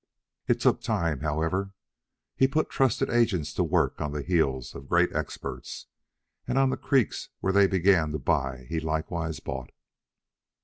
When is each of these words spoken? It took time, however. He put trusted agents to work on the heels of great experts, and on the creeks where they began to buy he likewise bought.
It 0.47 0.59
took 0.59 0.81
time, 0.81 1.19
however. 1.19 1.73
He 2.35 2.47
put 2.47 2.71
trusted 2.71 3.11
agents 3.11 3.53
to 3.53 3.63
work 3.63 4.01
on 4.01 4.13
the 4.13 4.23
heels 4.23 4.73
of 4.73 4.89
great 4.89 5.15
experts, 5.15 5.85
and 6.47 6.57
on 6.57 6.71
the 6.71 6.75
creeks 6.75 7.29
where 7.39 7.53
they 7.53 7.67
began 7.67 8.11
to 8.13 8.17
buy 8.17 8.65
he 8.67 8.79
likewise 8.79 9.39
bought. 9.39 9.69